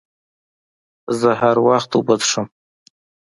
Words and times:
زه 1.19 1.29
هر 1.41 1.57
وخت 1.67 1.89
اوبه 1.95 2.15
څښم. 2.21 2.45